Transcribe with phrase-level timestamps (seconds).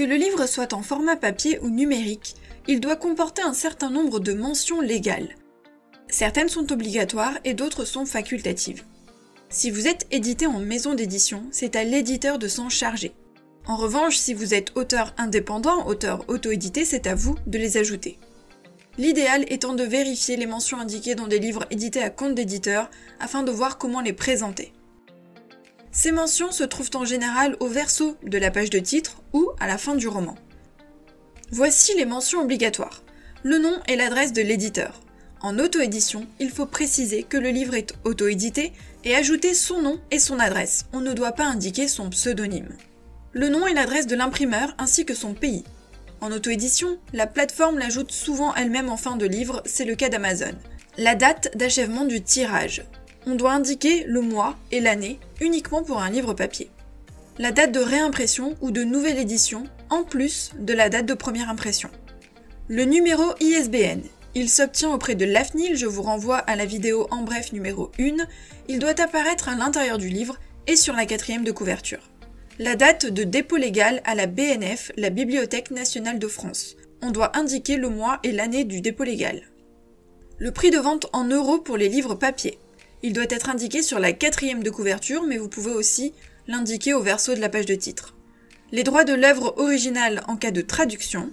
[0.00, 2.34] Que le livre soit en format papier ou numérique,
[2.66, 5.36] il doit comporter un certain nombre de mentions légales.
[6.08, 8.84] Certaines sont obligatoires et d'autres sont facultatives.
[9.50, 13.12] Si vous êtes édité en maison d'édition, c'est à l'éditeur de s'en charger.
[13.66, 18.18] En revanche, si vous êtes auteur indépendant, auteur auto-édité, c'est à vous de les ajouter.
[18.96, 23.42] L'idéal étant de vérifier les mentions indiquées dans des livres édités à compte d'éditeur afin
[23.42, 24.72] de voir comment les présenter.
[25.92, 29.66] Ces mentions se trouvent en général au verso de la page de titre ou à
[29.66, 30.36] la fin du roman.
[31.50, 33.02] Voici les mentions obligatoires.
[33.42, 35.00] Le nom et l'adresse de l'éditeur.
[35.40, 38.72] En auto-édition, il faut préciser que le livre est auto-édité
[39.04, 40.84] et ajouter son nom et son adresse.
[40.92, 42.76] On ne doit pas indiquer son pseudonyme.
[43.32, 45.64] Le nom et l'adresse de l'imprimeur ainsi que son pays.
[46.20, 50.54] En auto-édition, la plateforme l'ajoute souvent elle-même en fin de livre, c'est le cas d'Amazon.
[50.98, 52.84] La date d'achèvement du tirage.
[53.26, 56.70] On doit indiquer le mois et l'année uniquement pour un livre papier.
[57.38, 61.50] La date de réimpression ou de nouvelle édition en plus de la date de première
[61.50, 61.90] impression.
[62.68, 64.02] Le numéro ISBN.
[64.34, 68.26] Il s'obtient auprès de l'AFNIL, je vous renvoie à la vidéo en bref numéro 1.
[68.68, 72.10] Il doit apparaître à l'intérieur du livre et sur la quatrième de couverture
[72.60, 76.76] la date de dépôt légal à la BNF, la Bibliothèque nationale de France.
[77.00, 79.44] On doit indiquer le mois et l'année du dépôt légal.
[80.36, 82.58] Le prix de vente en euros pour les livres papier.
[83.02, 86.12] Il doit être indiqué sur la quatrième de couverture, mais vous pouvez aussi
[86.46, 88.14] l'indiquer au verso de la page de titre.
[88.72, 91.30] Les droits de l'œuvre originale en cas de traduction.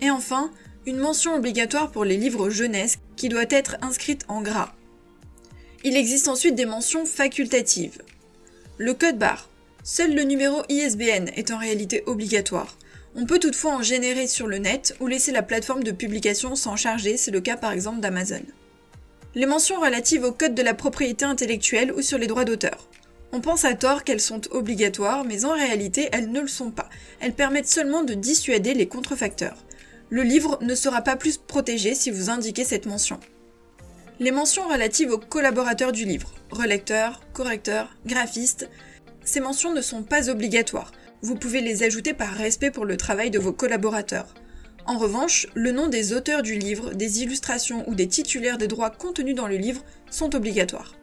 [0.00, 0.50] Et enfin,
[0.86, 4.74] une mention obligatoire pour les livres jeunesse qui doit être inscrite en gras.
[5.84, 8.02] Il existe ensuite des mentions facultatives.
[8.78, 9.48] Le code barre.
[9.82, 12.76] Seul le numéro ISBN est en réalité obligatoire.
[13.14, 16.74] On peut toutefois en générer sur le net ou laisser la plateforme de publication s'en
[16.74, 18.42] charger, c'est le cas par exemple d'Amazon.
[19.36, 22.88] Les mentions relatives au code de la propriété intellectuelle ou sur les droits d'auteur.
[23.32, 26.88] On pense à tort qu'elles sont obligatoires, mais en réalité elles ne le sont pas.
[27.18, 29.56] Elles permettent seulement de dissuader les contrefacteurs.
[30.08, 33.18] Le livre ne sera pas plus protégé si vous indiquez cette mention.
[34.20, 38.70] Les mentions relatives aux collaborateurs du livre, relecteurs, correcteurs, graphistes,
[39.24, 40.92] ces mentions ne sont pas obligatoires.
[41.22, 44.32] Vous pouvez les ajouter par respect pour le travail de vos collaborateurs.
[44.86, 48.90] En revanche, le nom des auteurs du livre, des illustrations ou des titulaires des droits
[48.90, 50.94] contenus dans le livre sont obligatoires.